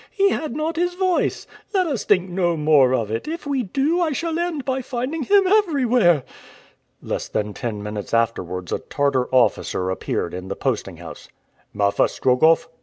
He 0.09 0.29
had 0.31 0.55
not 0.55 0.77
his 0.77 0.95
voice. 0.95 1.45
Let 1.75 1.85
us 1.85 2.05
think 2.05 2.27
no 2.27 2.57
more 2.57 2.91
of 2.95 3.11
it; 3.11 3.27
if 3.27 3.45
we 3.45 3.61
do 3.61 3.99
I 4.01 4.13
shall 4.13 4.39
end 4.39 4.65
by 4.65 4.81
finding 4.81 5.21
him 5.21 5.45
everywhere." 5.45 6.23
Less 7.03 7.27
than 7.27 7.53
ten 7.53 7.83
minutes 7.83 8.11
afterwards 8.11 8.71
a 8.71 8.79
Tartar 8.79 9.27
officer 9.31 9.91
appeared 9.91 10.33
in 10.33 10.47
the 10.47 10.55
posting 10.55 10.97
house. 10.97 11.27
"Marfa 11.71 12.09
Strogoff?" 12.09 12.67